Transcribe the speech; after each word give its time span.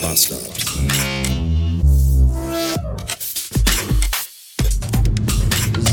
Bastard. 0.00 0.40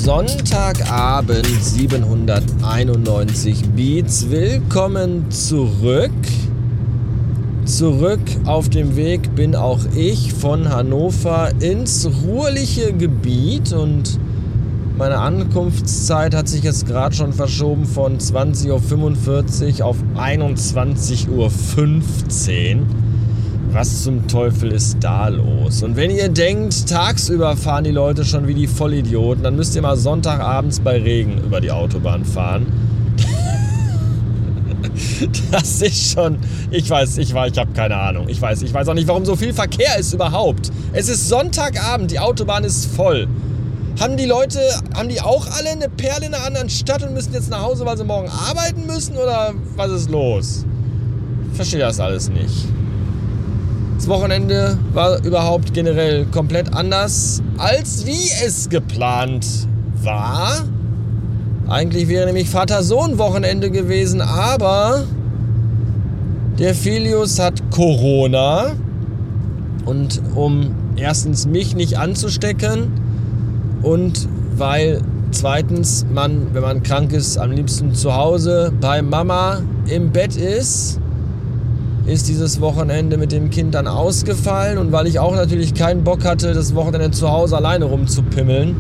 Sonntagabend 0.02 1.46
791 1.62 3.70
Beats. 3.76 4.30
Willkommen 4.30 5.30
zurück. 5.30 6.12
Zurück 7.66 8.22
auf 8.46 8.70
dem 8.70 8.96
Weg 8.96 9.36
bin 9.36 9.56
auch 9.56 9.82
ich 9.96 10.34
von 10.34 10.70
Hannover 10.70 11.52
ins 11.60 12.10
ruhrliche 12.24 12.94
Gebiet 12.94 13.74
und 13.74 14.18
meine 14.98 15.18
Ankunftszeit 15.18 16.34
hat 16.34 16.48
sich 16.48 16.64
jetzt 16.64 16.88
gerade 16.88 17.14
schon 17.14 17.34
verschoben 17.34 17.86
von 17.86 18.18
20.45 18.18 19.80
Uhr 19.80 19.86
auf 19.86 19.98
21.15 20.16 21.30
Uhr. 21.30 21.52
Was 23.78 24.02
zum 24.02 24.28
Teufel 24.28 24.72
ist 24.72 24.98
da 25.02 25.28
los? 25.28 25.84
Und 25.84 25.96
wenn 25.96 26.10
ihr 26.10 26.30
denkt, 26.30 26.90
tagsüber 26.90 27.56
fahren 27.56 27.84
die 27.84 27.92
Leute 27.92 28.26
schon 28.26 28.48
wie 28.48 28.56
die 28.56 28.66
Vollidioten, 28.66 29.44
dann 29.44 29.56
müsst 29.56 29.76
ihr 29.76 29.84
mal 29.84 29.96
Sonntagabends 29.96 30.80
bei 30.80 31.00
Regen 31.00 31.38
über 31.46 31.62
die 31.62 31.70
Autobahn 31.70 32.26
fahren. 32.26 32.66
Das 35.52 35.82
ist 35.82 36.14
schon, 36.14 36.38
ich 36.72 36.90
weiß, 36.90 37.20
ich 37.20 37.34
war, 37.36 37.48
ich 37.48 37.58
habe 37.58 37.72
keine 37.74 37.98
Ahnung. 37.98 38.30
Ich 38.30 38.42
weiß, 38.42 38.64
ich 38.64 38.74
weiß 38.74 38.88
auch 38.88 38.96
nicht, 38.96 39.08
warum 39.08 39.26
so 39.26 39.36
viel 39.36 39.54
Verkehr 39.54 40.00
ist 40.00 40.12
überhaupt. 40.12 40.72
Es 40.94 41.08
ist 41.08 41.30
Sonntagabend, 41.30 42.10
die 42.10 42.20
Autobahn 42.20 42.64
ist 42.64 42.88
voll. 42.96 43.28
Haben 44.00 44.18
die 44.18 44.26
Leute, 44.26 44.60
haben 44.96 45.10
die 45.10 45.22
auch 45.22 45.46
alle 45.56 45.70
eine 45.70 45.90
Perle 45.90 46.26
in 46.26 46.34
einer 46.34 46.46
anderen 46.46 46.70
Stadt 46.70 47.04
und 47.04 47.14
müssen 47.14 47.34
jetzt 47.34 47.52
nach 47.52 47.62
Hause, 47.62 47.86
weil 47.86 47.98
sie 47.98 48.06
morgen 48.06 48.28
arbeiten 48.28 48.88
müssen? 48.88 49.18
Oder 49.18 49.54
was 49.76 49.92
ist 49.92 50.10
los? 50.10 50.66
Ich 51.52 51.58
verstehe 51.58 51.80
das 51.80 52.00
alles 52.00 52.30
nicht. 52.30 52.68
Das 53.98 54.08
Wochenende 54.08 54.78
war 54.94 55.24
überhaupt 55.26 55.74
generell 55.74 56.26
komplett 56.28 56.74
anders, 56.74 57.42
als 57.58 58.06
wie 58.06 58.30
es 58.46 58.70
geplant 58.70 59.46
war. 60.04 60.64
Eigentlich 61.68 62.08
wäre 62.08 62.28
nämlich 62.28 62.48
Vater-Sohn-Wochenende 62.48 63.72
gewesen, 63.72 64.22
aber 64.22 65.04
der 66.60 66.76
Filius 66.76 67.40
hat 67.40 67.72
Corona. 67.72 68.74
Und 69.86 70.22
um 70.36 70.76
erstens 70.96 71.48
mich 71.48 71.76
nicht 71.76 71.98
anzustecken 71.98 72.92
und 73.82 74.30
weil 74.56 75.02
zweitens 75.32 76.06
man, 76.14 76.54
wenn 76.54 76.62
man 76.62 76.84
krank 76.84 77.14
ist, 77.14 77.38
am 77.38 77.52
liebsten 77.52 77.96
zu 77.96 78.16
Hause 78.16 78.72
bei 78.80 79.02
Mama 79.02 79.62
im 79.88 80.12
Bett 80.12 80.36
ist, 80.36 81.00
ist 82.08 82.30
dieses 82.30 82.62
Wochenende 82.62 83.18
mit 83.18 83.34
dem 83.34 83.50
Kind 83.50 83.76
dann 83.76 83.86
ausgefallen. 83.86 84.78
Und 84.78 84.92
weil 84.92 85.08
ich 85.08 85.20
auch 85.20 85.36
natürlich 85.36 85.74
keinen 85.74 86.04
Bock 86.04 86.24
hatte, 86.24 86.54
das 86.54 86.74
Wochenende 86.74 87.12
zu 87.12 87.30
Hause 87.30 87.58
alleine 87.58 87.86
rumzupimmeln, 87.86 88.76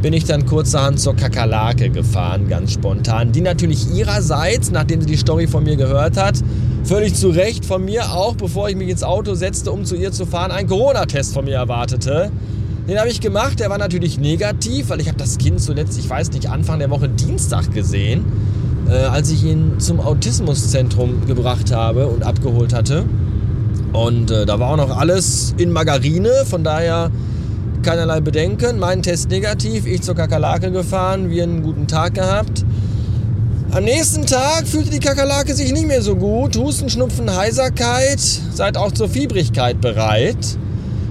bin 0.00 0.14
ich 0.14 0.24
dann 0.24 0.46
kurzerhand 0.46 0.98
zur 0.98 1.14
Kakerlake 1.14 1.90
gefahren, 1.90 2.48
ganz 2.48 2.72
spontan. 2.72 3.32
Die 3.32 3.42
natürlich 3.42 3.94
ihrerseits, 3.94 4.70
nachdem 4.70 5.00
sie 5.00 5.06
die 5.06 5.16
Story 5.16 5.46
von 5.46 5.62
mir 5.62 5.76
gehört 5.76 6.16
hat, 6.16 6.40
völlig 6.84 7.14
zu 7.14 7.28
Recht 7.28 7.64
von 7.64 7.84
mir 7.84 8.10
auch, 8.12 8.34
bevor 8.34 8.68
ich 8.68 8.76
mich 8.76 8.88
ins 8.88 9.04
Auto 9.04 9.34
setzte, 9.34 9.70
um 9.70 9.84
zu 9.84 9.94
ihr 9.94 10.10
zu 10.10 10.26
fahren, 10.26 10.50
einen 10.50 10.68
Corona-Test 10.68 11.34
von 11.34 11.44
mir 11.44 11.54
erwartete. 11.54 12.32
Den 12.88 12.98
habe 12.98 13.10
ich 13.10 13.20
gemacht, 13.20 13.60
der 13.60 13.70
war 13.70 13.78
natürlich 13.78 14.18
negativ, 14.18 14.88
weil 14.88 15.00
ich 15.00 15.06
habe 15.06 15.18
das 15.18 15.38
Kind 15.38 15.60
zuletzt, 15.60 15.96
ich 15.98 16.10
weiß 16.10 16.32
nicht, 16.32 16.50
Anfang 16.50 16.80
der 16.80 16.90
Woche 16.90 17.08
Dienstag 17.08 17.72
gesehen, 17.72 18.24
äh, 18.92 19.04
als 19.04 19.30
ich 19.30 19.44
ihn 19.44 19.78
zum 19.78 20.00
Autismuszentrum 20.00 21.26
gebracht 21.26 21.72
habe 21.74 22.06
und 22.08 22.22
abgeholt 22.22 22.74
hatte. 22.74 23.04
Und 23.92 24.30
äh, 24.30 24.44
da 24.46 24.60
war 24.60 24.70
auch 24.70 24.76
noch 24.76 24.96
alles 24.96 25.54
in 25.56 25.72
Margarine, 25.72 26.30
von 26.44 26.62
daher 26.62 27.10
keinerlei 27.82 28.20
Bedenken. 28.20 28.78
Mein 28.78 29.02
Test 29.02 29.30
negativ, 29.30 29.86
ich 29.86 30.02
zur 30.02 30.14
Kakerlake 30.14 30.70
gefahren, 30.70 31.30
wir 31.30 31.42
einen 31.42 31.62
guten 31.62 31.86
Tag 31.86 32.14
gehabt. 32.14 32.64
Am 33.72 33.84
nächsten 33.84 34.26
Tag 34.26 34.68
fühlte 34.68 34.90
die 34.90 35.00
Kakerlake 35.00 35.54
sich 35.54 35.72
nicht 35.72 35.86
mehr 35.86 36.02
so 36.02 36.14
gut. 36.14 36.56
Husten, 36.56 36.90
Schnupfen, 36.90 37.34
Heiserkeit, 37.34 38.20
seid 38.20 38.76
auch 38.76 38.92
zur 38.92 39.08
Fiebrigkeit 39.08 39.80
bereit. 39.80 40.58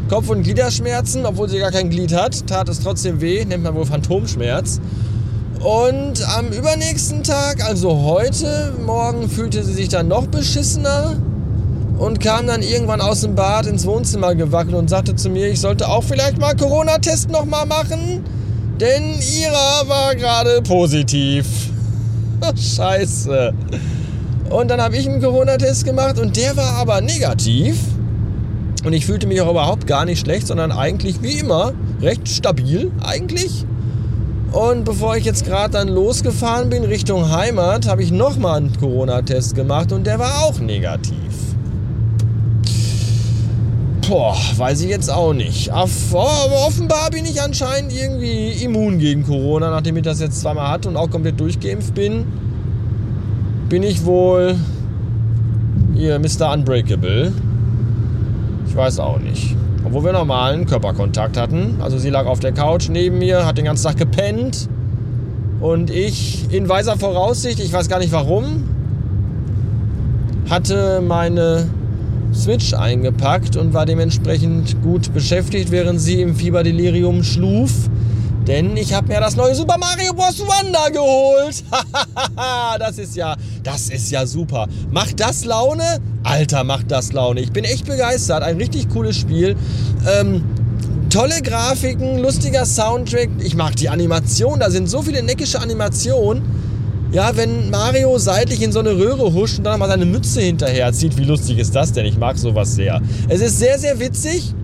Kopf- 0.09 0.30
und 0.30 0.44
Gliederschmerzen, 0.44 1.25
obwohl 1.25 1.50
sie 1.50 1.58
gar 1.58 1.72
kein 1.72 1.90
Glied 1.90 2.13
hat, 2.13 2.46
tat 2.46 2.69
es 2.69 2.81
trotzdem 2.81 3.22
weh, 3.22 3.44
nennt 3.46 3.63
man 3.63 3.74
wohl 3.74 3.86
Phantomschmerz. 3.86 4.80
Und 5.64 6.28
am 6.36 6.48
übernächsten 6.48 7.22
Tag, 7.22 7.64
also 7.64 8.02
heute 8.02 8.74
Morgen, 8.84 9.30
fühlte 9.30 9.64
sie 9.64 9.74
sich 9.74 9.90
dann 9.90 10.08
noch 10.08 10.26
beschissener 10.26 11.18
und 12.00 12.20
kam 12.20 12.48
dann 12.48 12.64
irgendwann 12.64 13.00
aus 13.00 13.22
dem 13.22 13.36
Bad 13.36 13.68
ins 13.68 13.86
Wohnzimmer 13.86 14.34
gewackelt 14.34 14.74
und 14.74 14.90
sagte 14.90 15.16
zu 15.16 15.30
mir, 15.30 15.50
ich 15.50 15.62
sollte 15.62 15.88
auch 15.88 16.04
vielleicht 16.04 16.40
mal 16.40 16.56
Corona-Test 16.56 17.30
nochmal 17.30 17.68
machen, 17.68 18.24
denn 18.80 19.20
ihrer 19.40 19.88
war 19.88 20.16
gerade 20.16 20.64
positiv. 20.64 21.46
Scheiße. 22.56 23.54
Und 24.50 24.72
dann 24.72 24.82
habe 24.82 24.98
ich 24.98 25.08
einen 25.08 25.22
Corona-Test 25.22 25.86
gemacht 25.86 26.18
und 26.18 26.38
der 26.38 26.58
war 26.58 26.74
aber 26.78 27.02
negativ. 27.02 27.78
Und 28.84 28.94
ich 28.94 29.06
fühlte 29.06 29.28
mich 29.28 29.40
auch 29.42 29.52
überhaupt 29.52 29.86
gar 29.86 30.06
nicht 30.06 30.22
schlecht, 30.22 30.48
sondern 30.48 30.72
eigentlich 30.72 31.22
wie 31.22 31.38
immer 31.38 31.74
recht 32.02 32.28
stabil 32.28 32.92
eigentlich. 33.06 33.64
Und 34.51 34.84
bevor 34.84 35.16
ich 35.16 35.23
jetzt 35.23 35.45
gerade 35.45 35.72
dann 35.72 35.88
losgefahren 35.88 36.69
bin 36.69 36.84
Richtung 36.84 37.31
Heimat, 37.31 37.88
habe 37.88 38.03
ich 38.03 38.12
nochmal 38.12 38.57
einen 38.57 38.78
Corona-Test 38.78 39.56
gemacht 39.56 39.94
und 39.94 40.06
der 40.06 40.19
war 40.19 40.44
auch 40.44 40.59
negativ. 40.59 41.16
Boah, 44.09 44.35
weiß 44.57 44.81
ich 44.81 44.89
jetzt 44.89 45.09
auch 45.09 45.31
nicht. 45.31 45.69
Aber 45.69 45.88
offenbar 46.67 47.12
bin 47.12 47.23
ich 47.23 47.41
anscheinend 47.41 47.94
irgendwie 47.94 48.51
immun 48.62 49.00
gegen 49.00 49.23
Corona, 49.23 49.69
nachdem 49.69 49.95
ich 49.95 50.03
das 50.03 50.19
jetzt 50.19 50.41
zweimal 50.41 50.68
hatte 50.69 50.89
und 50.89 50.97
auch 50.97 51.09
komplett 51.09 51.39
durchgeimpft 51.39 51.94
bin. 51.94 52.25
Bin 53.69 53.83
ich 53.83 54.03
wohl 54.03 54.56
hier 55.95 56.19
Mr. 56.19 56.51
Unbreakable. 56.51 57.31
Ich 58.68 58.75
weiß 58.75 59.00
auch 59.00 59.19
nicht. 59.19 59.56
Obwohl 59.84 60.03
wir 60.06 60.14
normalen 60.14 60.66
Körperkontakt 60.66 61.38
hatten. 61.38 61.78
Also 61.81 61.97
sie 61.97 62.09
lag 62.09 62.25
auf 62.25 62.40
der 62.40 62.52
Couch 62.52 62.90
neben 62.90 63.18
mir, 63.18 63.46
hat 63.46 63.58
den 63.58 63.66
ganzen 63.66 63.88
Tag 63.88 63.97
gepennt. 63.97 64.69
Und 65.59 65.90
ich 65.90 66.46
in 66.52 66.68
weiser 66.69 66.97
Voraussicht, 66.97 67.59
ich 67.59 67.72
weiß 67.72 67.88
gar 67.88 68.00
nicht 68.00 68.12
warum, 68.12 68.64
hatte 70.50 71.02
meine 71.02 71.68
Switch 72.34 72.74
eingepackt 72.74 73.58
und 73.58 73.74
war 73.74 73.86
dementsprechend 73.86 74.81
gut 74.81 75.14
beschäftigt, 75.14 75.72
während 75.72 76.00
sie 76.00 76.22
im 76.22 76.36
Fieberdelirium 76.36 77.24
schluf. 77.24 77.72
Denn 78.47 78.75
ich 78.75 78.94
habe 78.94 79.07
mir 79.07 79.19
das 79.19 79.35
neue 79.35 79.53
Super 79.53 79.78
Mario 79.78 80.13
Bros. 80.13 80.40
Wonder 80.40 80.90
geholt. 80.91 81.63
das 82.79 82.97
ist 82.97 83.16
ja, 83.16 83.35
das 83.63 83.90
ist 83.90 84.09
ja 84.09 84.25
super. 84.25 84.68
Macht 84.90 85.19
das 85.19 85.46
Laune? 85.46 86.00
Alter, 86.24 86.63
macht 86.63 86.90
das 86.90 87.13
Laune. 87.13 87.41
Ich 87.41 87.51
bin 87.51 87.63
echt 87.63 87.85
begeistert. 87.85 88.41
Ein 88.41 88.57
richtig 88.57 88.90
cooles 88.90 89.18
Spiel. 89.18 89.56
Ähm, 90.19 90.44
tolle 91.09 91.41
Grafiken, 91.44 92.18
lustiger 92.19 92.66
Soundtrack. 92.66 93.30
Ich 93.44 93.56
mag 93.56 93.75
die 93.75 93.90
Animation. 93.90 94.59
Da 94.59 94.72
sind 94.72 94.90
so 94.90 95.03
viele 95.03 95.22
neckische 95.22 95.59
Animationen. 95.59 96.41
Ja, 97.12 97.35
wenn 97.35 97.69
Mario 97.69 98.18
seitlich 98.18 98.62
in 98.62 98.72
so 98.72 98.80
eine 98.80 98.91
Röhre 98.91 99.34
huscht 99.34 99.59
und 99.59 99.66
dann 99.66 99.80
mal 99.80 99.90
seine 99.90 100.06
Mütze 100.06 100.41
hinterher 100.41 100.91
zieht, 100.94 101.18
wie 101.18 101.25
lustig 101.25 101.59
ist 101.59 101.75
das 101.75 101.91
denn? 101.91 102.06
Ich 102.06 102.18
mag 102.18 102.38
sowas 102.38 102.74
sehr. 102.74 103.01
Es 103.28 103.41
ist 103.41 103.59
sehr, 103.59 103.78
sehr 103.78 104.00
witzig 104.00 104.56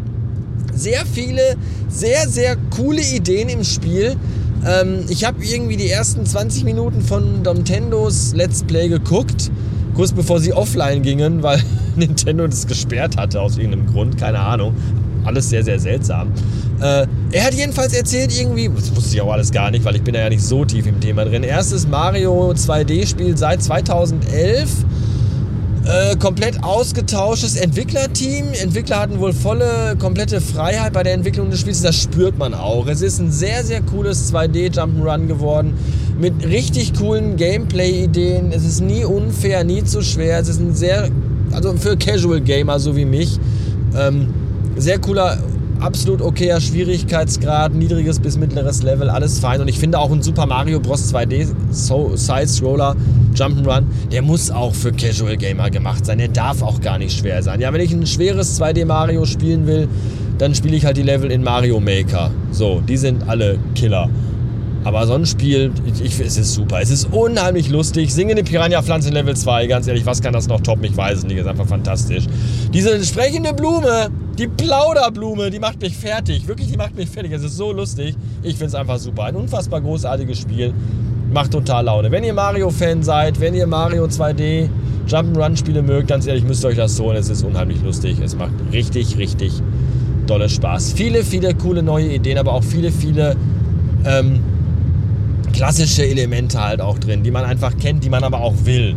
sehr 0.77 1.05
viele, 1.05 1.55
sehr, 1.89 2.27
sehr 2.27 2.55
coole 2.75 3.01
Ideen 3.01 3.49
im 3.49 3.63
Spiel. 3.63 4.15
Ähm, 4.65 5.05
ich 5.09 5.25
habe 5.25 5.43
irgendwie 5.43 5.77
die 5.77 5.89
ersten 5.89 6.25
20 6.25 6.63
Minuten 6.63 7.01
von 7.01 7.41
Nintendos 7.41 8.34
Let's 8.34 8.63
Play 8.63 8.90
geguckt, 8.90 9.52
kurz 9.96 10.11
bevor 10.11 10.40
sie 10.40 10.53
offline 10.53 11.02
gingen, 11.02 11.41
weil 11.43 11.61
Nintendo 11.96 12.47
das 12.47 12.67
gesperrt 12.67 13.17
hatte 13.17 13.41
aus 13.41 13.57
irgendeinem 13.57 13.87
Grund, 13.87 14.17
keine 14.17 14.40
Ahnung. 14.40 14.75
Alles 15.25 15.49
sehr, 15.49 15.63
sehr 15.63 15.79
seltsam. 15.79 16.31
Äh, 16.79 17.05
er 17.31 17.43
hat 17.43 17.53
jedenfalls 17.53 17.93
erzählt 17.93 18.31
irgendwie, 18.40 18.69
das 18.73 18.96
wusste 18.96 19.16
ich 19.16 19.22
auch 19.22 19.31
alles 19.31 19.52
gar 19.52 19.72
nicht, 19.72 19.84
weil 19.84 19.96
ich 19.96 20.03
bin 20.03 20.13
da 20.13 20.22
ja 20.22 20.29
nicht 20.29 20.43
so 20.43 20.63
tief 20.63 20.85
im 20.85 21.02
Thema 21.02 21.25
drin. 21.25 21.43
Erstes 21.43 21.87
Mario 21.87 22.52
2D-Spiel 22.52 23.35
seit 23.35 23.61
2011 23.61 24.69
äh, 25.87 26.17
komplett 26.17 26.63
ausgetauschtes 26.63 27.55
Entwicklerteam. 27.55 28.47
Entwickler 28.61 28.99
hatten 28.99 29.19
wohl 29.19 29.31
volle, 29.31 29.95
komplette 29.97 30.41
Freiheit 30.41 30.91
bei 30.93 31.03
der 31.03 31.13
Entwicklung 31.13 31.49
des 31.49 31.61
Spiels. 31.61 31.81
Das 31.81 32.01
spürt 32.01 32.37
man 32.37 32.53
auch. 32.53 32.87
Es 32.87 33.01
ist 33.01 33.19
ein 33.19 33.31
sehr, 33.31 33.63
sehr 33.63 33.81
cooles 33.81 34.34
2D-Jump'n'Run 34.34 35.28
geworden. 35.28 35.73
Mit 36.19 36.45
richtig 36.45 36.93
coolen 36.93 37.37
Gameplay-Ideen. 37.37 38.51
Es 38.51 38.66
ist 38.66 38.81
nie 38.81 39.05
unfair, 39.05 39.63
nie 39.63 39.84
zu 39.84 40.01
schwer. 40.01 40.39
Es 40.39 40.49
ist 40.49 40.59
ein 40.59 40.75
sehr, 40.75 41.09
also 41.51 41.73
für 41.78 41.95
Casual-Gamer 41.95 42.79
so 42.79 42.95
wie 42.95 43.05
mich, 43.05 43.40
ähm, 43.97 44.33
sehr 44.75 44.99
cooler 44.99 45.37
absolut 45.79 46.22
okayer 46.22 46.59
Schwierigkeitsgrad, 46.59 47.74
niedriges 47.74 48.20
bis 48.20 48.38
mittleres 48.38 48.84
Level, 48.84 49.09
alles 49.09 49.40
fein. 49.40 49.62
Und 49.62 49.68
ich 49.68 49.79
finde 49.79 50.00
auch 50.00 50.12
ein 50.12 50.22
Super 50.22 50.46
Mario 50.46 50.79
Bros. 50.79 51.14
2D 51.14 51.47
Side-Scroller 51.72 52.96
Jump'n'Run, 53.35 53.84
der 54.12 54.22
muss 54.22 54.50
auch 54.52 54.74
für 54.74 54.91
Casual 54.91 55.38
Gamer 55.38 55.70
gemacht 55.70 56.06
sein. 56.06 56.18
Der 56.18 56.28
darf 56.28 56.62
auch 56.62 56.82
gar 56.82 56.97
nicht 56.97 57.18
schwer 57.18 57.41
sein. 57.44 57.62
Ja, 57.62 57.72
wenn 57.72 57.82
ich 57.82 57.91
ein 57.91 58.06
schweres 58.06 58.59
2D 58.59 58.85
Mario 58.85 59.26
spielen 59.26 59.68
will, 59.68 59.88
dann 60.38 60.53
spiele 60.53 60.76
ich 60.76 60.85
halt 60.85 60.97
die 60.97 61.03
Level 61.03 61.32
in 61.32 61.44
Mario 61.44 61.79
Maker. 61.79 62.32
So, 62.52 62.82
die 62.88 62.97
sind 62.97 63.28
alle 63.28 63.58
Killer. 63.76 64.09
Aber 64.84 65.06
so 65.06 65.16
ein 65.16 65.26
Spiel, 65.26 65.72
ich, 65.85 66.02
ich, 66.02 66.20
es 66.20 66.38
ist 66.38 66.53
super. 66.53 66.79
Es 66.82 66.90
ist 66.90 67.12
unheimlich 67.12 67.70
lustig. 67.70 68.14
Singende 68.14 68.44
Piranha-Pflanze 68.44 69.09
Level 69.09 69.35
2, 69.35 69.68
ganz 69.68 69.88
ehrlich, 69.88 70.06
was 70.06 70.22
kann 70.22 70.34
das 70.34 70.47
noch 70.47 70.62
toppen? 70.62 70.85
Ich 70.85 70.96
weiß 70.96 71.20
es 71.20 71.24
nicht, 71.26 71.38
ist 71.38 71.47
einfach 71.47 71.68
fantastisch. 71.68 72.24
Diese 72.74 73.03
sprechende 73.03 73.53
Blume, 73.53 74.09
die 74.37 74.47
Plauderblume, 74.47 75.49
die 75.49 75.59
macht 75.59 75.81
mich 75.81 75.97
fertig. 75.97 76.47
Wirklich, 76.47 76.67
die 76.67 76.78
macht 76.78 76.95
mich 76.95 77.09
fertig. 77.09 77.31
Es 77.31 77.43
ist 77.43 77.57
so 77.57 77.72
lustig. 77.72 78.16
Ich 78.43 78.53
finde 78.53 78.67
es 78.67 78.75
einfach 78.75 78.99
super. 78.99 79.23
Ein 79.23 79.35
unfassbar 79.35 79.81
großartiges 79.81 80.39
Spiel. 80.39 80.73
Macht 81.34 81.51
total 81.51 81.85
Laune. 81.85 82.11
Wenn 82.11 82.23
ihr 82.23 82.34
Mario-Fan 82.34 83.03
seid, 83.03 83.39
wenn 83.39 83.53
ihr 83.53 83.67
Mario 83.67 84.05
2D 84.05 84.69
Jump'n'Run-Spiele 85.07 85.81
mögt, 85.81 86.09
ganz 86.09 86.28
ehrlich, 86.28 86.43
müsst 86.43 86.63
ihr 86.63 86.69
euch 86.69 86.78
das 86.78 86.99
holen. 86.99 87.17
Es 87.17 87.29
ist 87.29 87.43
unheimlich 87.43 87.81
lustig. 87.81 88.19
Es 88.23 88.35
macht 88.35 88.53
richtig, 88.72 89.17
richtig 89.17 89.53
dolle 90.28 90.49
Spaß. 90.49 90.93
Viele, 90.93 91.23
viele 91.23 91.55
coole 91.55 91.81
neue 91.81 92.13
Ideen, 92.13 92.37
aber 92.37 92.53
auch 92.53 92.63
viele, 92.63 92.91
viele 92.91 93.35
ähm, 94.05 94.41
klassische 95.53 96.05
Elemente 96.05 96.63
halt 96.63 96.81
auch 96.81 96.99
drin, 96.99 97.23
die 97.23 97.31
man 97.31 97.45
einfach 97.45 97.75
kennt, 97.78 98.03
die 98.03 98.09
man 98.09 98.23
aber 98.23 98.41
auch 98.41 98.53
will. 98.63 98.95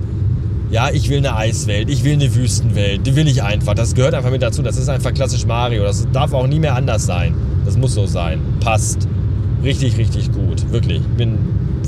Ja, 0.70 0.88
ich 0.90 1.10
will 1.10 1.18
eine 1.18 1.34
Eiswelt, 1.34 1.90
ich 1.90 2.04
will 2.04 2.12
eine 2.12 2.32
Wüstenwelt, 2.32 3.04
die 3.04 3.16
will 3.16 3.26
ich 3.26 3.42
einfach. 3.42 3.74
Das 3.74 3.94
gehört 3.94 4.14
einfach 4.14 4.30
mit 4.30 4.40
dazu. 4.40 4.62
Das 4.62 4.76
ist 4.76 4.88
einfach 4.88 5.12
klassisch 5.12 5.44
Mario. 5.44 5.82
Das 5.82 6.06
darf 6.12 6.32
auch 6.32 6.46
nie 6.46 6.60
mehr 6.60 6.76
anders 6.76 7.06
sein. 7.06 7.34
Das 7.64 7.76
muss 7.76 7.94
so 7.94 8.06
sein. 8.06 8.40
Passt. 8.60 9.08
Richtig, 9.64 9.98
richtig 9.98 10.30
gut. 10.32 10.70
Wirklich. 10.70 11.02
Bin 11.16 11.38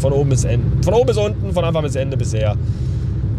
von 0.00 0.12
oben 0.12 0.30
bis 0.30 0.42
Ende, 0.42 0.66
von 0.84 0.94
oben 0.94 1.06
bis 1.06 1.16
unten, 1.16 1.52
von 1.52 1.64
Anfang 1.64 1.84
bis 1.84 1.94
Ende 1.94 2.16
bisher 2.16 2.56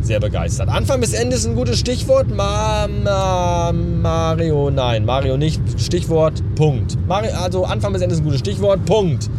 sehr 0.01 0.19
begeistert. 0.21 0.69
Anfang 0.69 1.01
bis 1.01 1.13
Ende 1.13 1.35
ist 1.35 1.45
ein 1.45 1.55
gutes 1.55 1.79
Stichwort. 1.79 2.33
Ma, 2.33 2.87
ma, 2.87 3.73
Mario, 3.73 4.69
nein, 4.69 5.03
Mario 5.03 5.35
nicht. 5.35 5.61
Stichwort, 5.77 6.41
Punkt. 6.55 6.97
Mario, 7.05 7.31
also 7.33 7.65
Anfang 7.65 7.91
bis 7.91 8.01
Ende 8.01 8.15
ist 8.15 8.21
ein 8.21 8.25
gutes 8.25 8.39
Stichwort, 8.39 8.85
Punkt. 8.85 9.29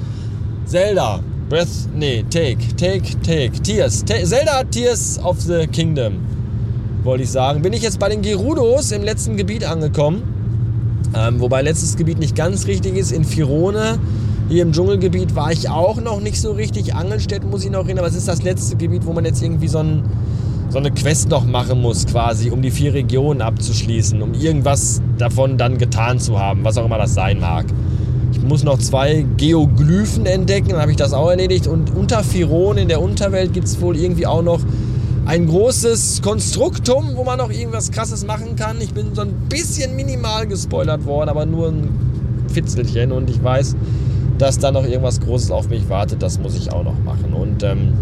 Zelda, 0.66 1.20
Breath, 1.54 1.88
nee, 1.94 2.24
Take, 2.30 2.74
Take, 2.76 3.14
Take, 3.22 3.62
Tears. 3.62 4.04
Ta 4.04 4.16
Zelda 4.24 4.64
Tears 4.64 5.20
of 5.22 5.40
the 5.40 5.68
Kingdom, 5.68 6.14
wollte 7.04 7.22
ich 7.22 7.30
sagen. 7.30 7.62
Bin 7.62 7.72
ich 7.72 7.82
jetzt 7.82 8.00
bei 8.00 8.08
den 8.08 8.22
Gerudos 8.22 8.90
im 8.90 9.04
letzten 9.04 9.36
Gebiet 9.36 9.64
angekommen. 9.64 10.24
Ähm, 11.14 11.38
wobei 11.38 11.62
letztes 11.62 11.96
Gebiet 11.96 12.18
nicht 12.18 12.34
ganz 12.34 12.66
richtig 12.66 12.96
ist. 12.96 13.12
In 13.12 13.22
Firone, 13.22 14.00
hier 14.48 14.62
im 14.62 14.72
Dschungelgebiet, 14.72 15.36
war 15.36 15.52
ich 15.52 15.68
auch 15.68 16.00
noch 16.00 16.20
nicht 16.20 16.40
so 16.40 16.50
richtig. 16.50 16.96
Angelstedt 16.96 17.48
muss 17.48 17.64
ich 17.64 17.70
noch 17.70 17.86
hin, 17.86 18.00
aber 18.00 18.08
es 18.08 18.16
ist 18.16 18.26
das 18.26 18.42
letzte 18.42 18.74
Gebiet, 18.74 19.06
wo 19.06 19.12
man 19.12 19.24
jetzt 19.24 19.40
irgendwie 19.40 19.68
so, 19.68 19.78
ein, 19.78 20.02
so 20.70 20.78
eine 20.78 20.90
Quest 20.90 21.28
noch 21.28 21.46
machen 21.46 21.80
muss, 21.80 22.04
quasi, 22.04 22.50
um 22.50 22.62
die 22.62 22.72
vier 22.72 22.94
Regionen 22.94 23.40
abzuschließen, 23.40 24.20
um 24.22 24.34
irgendwas 24.34 25.00
davon 25.18 25.56
dann 25.56 25.78
getan 25.78 26.18
zu 26.18 26.36
haben, 26.36 26.64
was 26.64 26.76
auch 26.78 26.86
immer 26.86 26.98
das 26.98 27.14
sein 27.14 27.38
mag 27.38 27.66
muss 28.44 28.62
noch 28.62 28.78
zwei 28.78 29.24
Geoglyphen 29.36 30.26
entdecken, 30.26 30.70
dann 30.70 30.80
habe 30.80 30.90
ich 30.90 30.96
das 30.96 31.12
auch 31.12 31.30
erledigt. 31.30 31.66
Und 31.66 31.94
unter 31.94 32.22
Firon 32.22 32.78
in 32.78 32.88
der 32.88 33.00
Unterwelt 33.00 33.52
gibt 33.52 33.66
es 33.66 33.80
wohl 33.80 33.96
irgendwie 33.96 34.26
auch 34.26 34.42
noch 34.42 34.60
ein 35.26 35.46
großes 35.46 36.20
Konstruktum, 36.22 37.12
wo 37.14 37.24
man 37.24 37.38
noch 37.38 37.50
irgendwas 37.50 37.90
Krasses 37.90 38.26
machen 38.26 38.56
kann. 38.56 38.80
Ich 38.80 38.92
bin 38.92 39.14
so 39.14 39.22
ein 39.22 39.32
bisschen 39.48 39.96
minimal 39.96 40.46
gespoilert 40.46 41.04
worden, 41.06 41.30
aber 41.30 41.46
nur 41.46 41.68
ein 41.68 41.88
Fitzelchen. 42.52 43.12
Und 43.12 43.30
ich 43.30 43.42
weiß, 43.42 43.74
dass 44.38 44.58
da 44.58 44.70
noch 44.70 44.84
irgendwas 44.84 45.20
Großes 45.20 45.50
auf 45.50 45.68
mich 45.68 45.88
wartet. 45.88 46.22
Das 46.22 46.38
muss 46.38 46.56
ich 46.56 46.72
auch 46.72 46.84
noch 46.84 46.98
machen. 47.04 47.32
Und 47.32 47.62
ähm, 47.62 47.92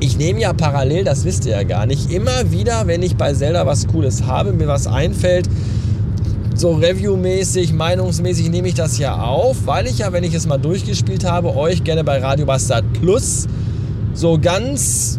ich 0.00 0.16
nehme 0.16 0.40
ja 0.40 0.52
parallel, 0.52 1.04
das 1.04 1.24
wisst 1.24 1.44
ihr 1.44 1.52
ja 1.52 1.62
gar 1.62 1.86
nicht, 1.86 2.10
immer 2.10 2.50
wieder, 2.50 2.86
wenn 2.86 3.02
ich 3.02 3.16
bei 3.16 3.34
Zelda 3.34 3.66
was 3.66 3.86
Cooles 3.88 4.24
habe, 4.24 4.52
mir 4.52 4.66
was 4.66 4.86
einfällt, 4.86 5.48
so 6.60 6.72
reviewmäßig, 6.72 7.72
meinungsmäßig 7.72 8.50
nehme 8.50 8.68
ich 8.68 8.74
das 8.74 8.98
ja 8.98 9.20
auf, 9.20 9.66
weil 9.66 9.86
ich 9.86 9.98
ja, 9.98 10.12
wenn 10.12 10.24
ich 10.24 10.34
es 10.34 10.46
mal 10.46 10.58
durchgespielt 10.58 11.24
habe, 11.24 11.56
euch 11.56 11.82
gerne 11.84 12.04
bei 12.04 12.18
Radio 12.18 12.44
Bastard 12.44 12.84
Plus 13.00 13.46
so 14.12 14.38
ganz 14.38 15.18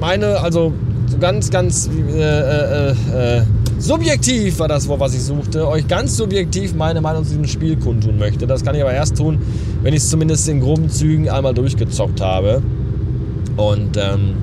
meine, 0.00 0.40
also 0.40 0.72
so 1.06 1.18
ganz, 1.18 1.50
ganz 1.50 1.88
äh, 2.12 2.18
äh, 2.18 2.90
äh, 2.90 3.42
subjektiv 3.78 4.58
war 4.58 4.66
das 4.66 4.88
Wort, 4.88 4.98
was 4.98 5.14
ich 5.14 5.22
suchte, 5.22 5.68
euch 5.68 5.86
ganz 5.86 6.16
subjektiv 6.16 6.74
meine 6.74 7.00
Meinung 7.00 7.22
zu 7.22 7.30
diesem 7.30 7.46
Spiel 7.46 7.76
kundtun 7.76 8.18
möchte. 8.18 8.48
Das 8.48 8.64
kann 8.64 8.74
ich 8.74 8.82
aber 8.82 8.92
erst 8.92 9.16
tun, 9.16 9.38
wenn 9.82 9.94
ich 9.94 10.02
es 10.02 10.10
zumindest 10.10 10.48
in 10.48 10.60
groben 10.60 10.88
Zügen 10.88 11.30
einmal 11.30 11.54
durchgezockt 11.54 12.20
habe. 12.20 12.62
Und 13.56 13.96
ähm, 13.96 14.34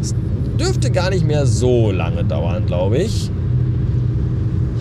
es 0.00 0.14
dürfte 0.58 0.90
gar 0.90 1.10
nicht 1.10 1.26
mehr 1.26 1.44
so 1.44 1.90
lange 1.90 2.24
dauern, 2.24 2.64
glaube 2.64 2.96
ich. 2.98 3.30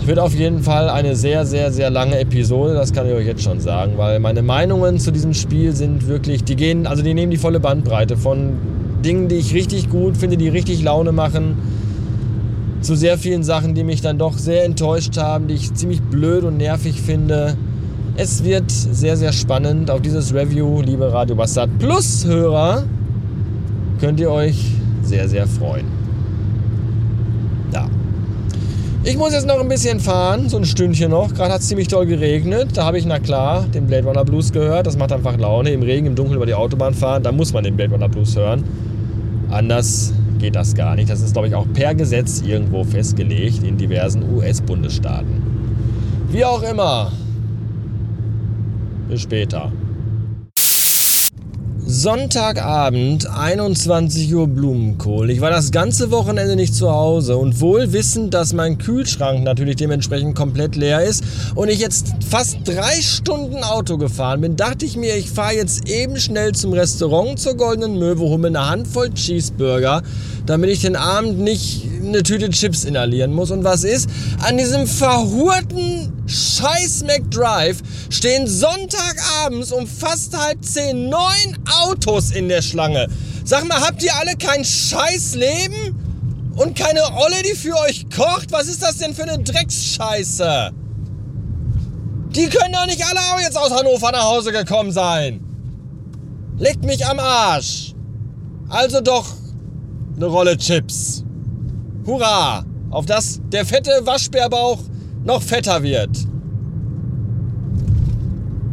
Wird 0.05 0.19
auf 0.19 0.35
jeden 0.35 0.61
Fall 0.61 0.87
eine 0.87 1.15
sehr, 1.15 1.47
sehr, 1.47 1.71
sehr 1.71 1.89
lange 1.89 2.19
Episode, 2.19 2.75
das 2.75 2.93
kann 2.93 3.07
ich 3.07 3.13
euch 3.13 3.25
jetzt 3.25 3.41
schon 3.41 3.59
sagen, 3.59 3.93
weil 3.97 4.19
meine 4.19 4.43
Meinungen 4.43 4.99
zu 4.99 5.09
diesem 5.09 5.33
Spiel 5.33 5.71
sind 5.71 6.07
wirklich, 6.07 6.43
die 6.43 6.55
gehen, 6.55 6.85
also 6.85 7.01
die 7.01 7.15
nehmen 7.15 7.31
die 7.31 7.37
volle 7.37 7.59
Bandbreite 7.59 8.15
von 8.15 8.53
Dingen, 9.03 9.29
die 9.29 9.37
ich 9.37 9.55
richtig 9.55 9.89
gut 9.89 10.15
finde, 10.15 10.37
die 10.37 10.47
richtig 10.47 10.83
Laune 10.83 11.11
machen, 11.11 11.57
zu 12.81 12.95
sehr 12.95 13.17
vielen 13.17 13.41
Sachen, 13.41 13.73
die 13.73 13.83
mich 13.83 14.01
dann 14.01 14.19
doch 14.19 14.37
sehr 14.37 14.63
enttäuscht 14.63 15.17
haben, 15.17 15.47
die 15.47 15.55
ich 15.55 15.73
ziemlich 15.73 16.03
blöd 16.03 16.43
und 16.43 16.57
nervig 16.57 17.01
finde. 17.01 17.57
Es 18.15 18.43
wird 18.43 18.69
sehr, 18.69 19.17
sehr 19.17 19.33
spannend. 19.33 19.89
Auf 19.89 20.01
dieses 20.01 20.35
Review, 20.35 20.81
liebe 20.81 21.11
Radio 21.11 21.35
Bastard 21.35 21.71
Plus 21.79 22.23
Hörer, 22.27 22.83
könnt 23.99 24.19
ihr 24.19 24.29
euch 24.29 24.65
sehr, 25.01 25.27
sehr 25.27 25.47
freuen. 25.47 26.04
Ich 29.07 29.17
muss 29.17 29.33
jetzt 29.33 29.45
noch 29.45 29.59
ein 29.59 29.67
bisschen 29.67 29.99
fahren, 29.99 30.49
so 30.49 30.57
ein 30.57 30.65
Stündchen 30.65 31.11
noch. 31.11 31.31
Gerade 31.31 31.53
hat 31.53 31.61
es 31.61 31.67
ziemlich 31.67 31.87
doll 31.87 32.07
geregnet. 32.07 32.69
Da 32.73 32.85
habe 32.85 32.97
ich, 32.97 33.05
na 33.05 33.19
klar, 33.19 33.67
den 33.71 33.85
Blade 33.85 34.07
Runner 34.07 34.25
Blues 34.25 34.51
gehört. 34.51 34.87
Das 34.87 34.97
macht 34.97 35.11
einfach 35.11 35.37
Laune. 35.37 35.69
Im 35.69 35.83
Regen, 35.83 36.07
im 36.07 36.15
Dunkeln 36.15 36.37
über 36.37 36.47
die 36.47 36.55
Autobahn 36.55 36.95
fahren, 36.95 37.21
da 37.21 37.31
muss 37.31 37.53
man 37.53 37.63
den 37.63 37.75
Blade 37.75 37.91
Runner 37.91 38.09
Blues 38.09 38.35
hören. 38.35 38.63
Anders 39.51 40.11
geht 40.39 40.55
das 40.55 40.73
gar 40.73 40.95
nicht. 40.95 41.07
Das 41.07 41.21
ist, 41.21 41.33
glaube 41.33 41.47
ich, 41.47 41.53
auch 41.53 41.67
per 41.71 41.93
Gesetz 41.93 42.41
irgendwo 42.41 42.83
festgelegt 42.83 43.61
in 43.61 43.77
diversen 43.77 44.23
US-Bundesstaaten. 44.35 45.43
Wie 46.31 46.43
auch 46.43 46.63
immer. 46.63 47.11
Bis 49.07 49.21
später. 49.21 49.71
Sonntagabend, 51.87 53.29
21 53.29 54.33
Uhr 54.33 54.47
Blumenkohl. 54.47 55.29
Ich 55.29 55.39
war 55.39 55.51
das 55.51 55.69
ganze 55.69 56.09
Wochenende 56.09 56.55
nicht 56.55 56.73
zu 56.73 56.89
Hause 56.89 57.37
und 57.37 57.61
wohl 57.61 57.93
wissend, 57.93 58.33
dass 58.33 58.53
mein 58.53 58.79
Kühlschrank 58.79 59.43
natürlich 59.43 59.75
dementsprechend 59.75 60.35
komplett 60.35 60.75
leer 60.75 61.03
ist 61.03 61.23
und 61.53 61.69
ich 61.69 61.79
jetzt 61.79 62.07
fast 62.27 62.57
drei 62.65 62.99
Stunden 63.01 63.63
Auto 63.63 63.99
gefahren 63.99 64.41
bin, 64.41 64.55
dachte 64.55 64.83
ich 64.83 64.97
mir, 64.97 65.15
ich 65.15 65.29
fahre 65.29 65.53
jetzt 65.53 65.87
eben 65.87 66.19
schnell 66.19 66.53
zum 66.53 66.73
Restaurant 66.73 67.39
zur 67.39 67.55
Goldenen 67.55 67.99
Möwe, 67.99 68.21
hole 68.21 68.39
mir 68.39 68.47
eine 68.47 68.67
Handvoll 68.67 69.13
Cheeseburger, 69.13 70.01
damit 70.47 70.71
ich 70.71 70.81
den 70.81 70.95
Abend 70.95 71.37
nicht 71.37 71.85
eine 72.07 72.23
Tüte 72.23 72.49
Chips 72.49 72.83
inhalieren 72.83 73.33
muss. 73.33 73.51
Und 73.51 73.63
was 73.63 73.83
ist? 73.83 74.09
An 74.41 74.57
diesem 74.57 74.87
verhurten 74.87 76.11
scheiß 76.27 77.03
McDrive 77.05 77.81
stehen 78.09 78.47
Sonntagabends 78.47 79.71
um 79.71 79.87
fast 79.87 80.37
halb 80.37 80.63
zehn 80.63 81.09
neun 81.09 81.57
Autos 81.83 82.31
in 82.31 82.49
der 82.49 82.61
Schlange. 82.61 83.07
Sag 83.43 83.67
mal, 83.67 83.81
habt 83.81 84.01
ihr 84.03 84.15
alle 84.15 84.35
kein 84.37 84.63
scheiß 84.63 85.35
Leben? 85.35 86.01
Und 86.55 86.77
keine 86.77 87.01
Olle, 87.01 87.43
die 87.43 87.55
für 87.55 87.77
euch 87.79 88.09
kocht? 88.09 88.51
Was 88.51 88.67
ist 88.67 88.81
das 88.81 88.97
denn 88.97 89.13
für 89.13 89.23
eine 89.23 89.43
Drecksscheiße? 89.43 90.71
Die 92.29 92.47
können 92.47 92.73
doch 92.73 92.85
nicht 92.85 93.05
alle 93.05 93.19
auch 93.19 93.39
jetzt 93.39 93.57
aus 93.57 93.71
Hannover 93.71 94.11
nach 94.11 94.23
Hause 94.23 94.51
gekommen 94.51 94.91
sein. 94.91 95.41
Leckt 96.57 96.85
mich 96.85 97.05
am 97.05 97.19
Arsch. 97.19 97.93
Also 98.69 99.01
doch 99.01 99.25
eine 100.15 100.25
Rolle 100.25 100.57
Chips. 100.57 101.23
Hurra! 102.05 102.65
Auf 102.91 103.05
das 103.05 103.41
der 103.51 103.65
fette 103.65 103.91
Waschbärbauch 104.03 104.79
noch 105.23 105.41
fetter 105.41 105.81
wird. 105.83 106.09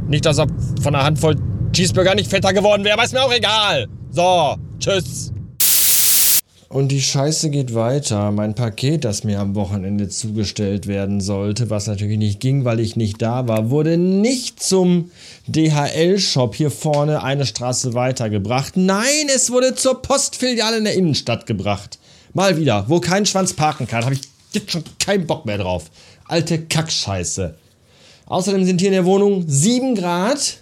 Nicht, 0.06 0.26
dass 0.26 0.38
er 0.38 0.46
von 0.82 0.94
einer 0.94 1.04
Handvoll 1.04 1.36
Cheeseburger 1.72 2.14
nicht 2.14 2.28
fetter 2.28 2.52
geworden 2.52 2.84
wäre, 2.84 2.94
aber 2.94 3.04
ist 3.04 3.14
mir 3.14 3.22
auch 3.22 3.32
egal. 3.32 3.88
So, 4.10 4.56
tschüss. 4.78 5.32
Und 6.68 6.88
die 6.88 7.02
Scheiße 7.02 7.50
geht 7.50 7.74
weiter. 7.74 8.30
Mein 8.30 8.54
Paket, 8.54 9.04
das 9.04 9.24
mir 9.24 9.40
am 9.40 9.54
Wochenende 9.54 10.08
zugestellt 10.08 10.86
werden 10.86 11.20
sollte, 11.20 11.68
was 11.68 11.86
natürlich 11.86 12.16
nicht 12.16 12.40
ging, 12.40 12.64
weil 12.64 12.80
ich 12.80 12.96
nicht 12.96 13.20
da 13.20 13.46
war, 13.46 13.68
wurde 13.68 13.98
nicht 13.98 14.62
zum 14.62 15.10
DHL-Shop 15.48 16.54
hier 16.54 16.70
vorne 16.70 17.22
eine 17.22 17.44
Straße 17.44 17.92
weitergebracht. 17.92 18.78
Nein, 18.78 19.26
es 19.34 19.50
wurde 19.50 19.74
zur 19.74 20.00
Postfiliale 20.00 20.78
in 20.78 20.84
der 20.84 20.94
Innenstadt 20.94 21.46
gebracht. 21.46 21.98
Mal 22.34 22.56
wieder, 22.56 22.88
wo 22.88 23.00
kein 23.00 23.26
Schwanz 23.26 23.52
parken 23.52 23.86
kann, 23.86 24.04
habe 24.04 24.14
ich 24.14 24.22
jetzt 24.52 24.72
schon 24.72 24.84
keinen 24.98 25.26
Bock 25.26 25.44
mehr 25.44 25.58
drauf. 25.58 25.90
Alte 26.26 26.62
Kackscheiße. 26.62 27.54
Außerdem 28.26 28.64
sind 28.64 28.80
hier 28.80 28.88
in 28.88 28.94
der 28.94 29.04
Wohnung 29.04 29.44
7 29.46 29.94
Grad. 29.94 30.58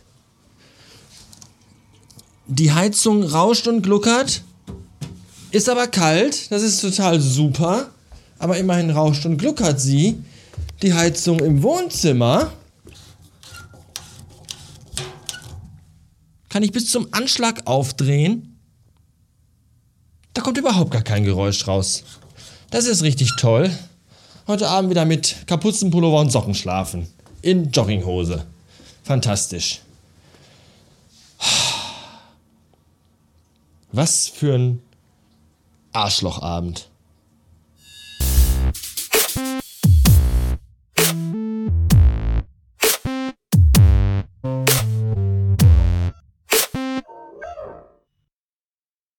Die 2.47 2.73
Heizung 2.73 3.23
rauscht 3.23 3.69
und 3.69 3.83
gluckert. 3.83 4.43
Ist 5.53 5.69
aber 5.69 5.87
kalt. 5.87 6.51
Das 6.51 6.63
ist 6.63 6.81
total 6.81 7.21
super. 7.21 7.91
Aber 8.39 8.57
immerhin 8.57 8.91
rauscht 8.91 9.25
und 9.27 9.37
gluckert 9.37 9.81
sie. 9.81 10.19
Die 10.83 10.95
Heizung 10.95 11.39
im 11.41 11.63
Wohnzimmer. 11.63 12.53
Kann 16.49 16.65
ich 16.65 16.73
bis 16.73 16.91
zum 16.91 17.07
Anschlag 17.13 17.67
aufdrehen. 17.67 18.50
Da 20.41 20.45
kommt 20.45 20.57
überhaupt 20.57 20.91
gar 20.91 21.03
kein 21.03 21.25
Geräusch 21.25 21.69
raus. 21.69 22.03
Das 22.71 22.87
ist 22.87 23.03
richtig 23.03 23.37
toll. 23.37 23.71
Heute 24.47 24.69
Abend 24.69 24.89
wieder 24.89 25.05
mit 25.05 25.47
Kapuzenpullover 25.47 26.19
und 26.19 26.33
Socken 26.33 26.55
schlafen. 26.55 27.07
In 27.43 27.71
Jogginghose. 27.71 28.47
Fantastisch. 29.03 29.83
Was 33.93 34.29
für 34.29 34.55
ein 34.55 34.83
Arschlochabend. 35.93 36.89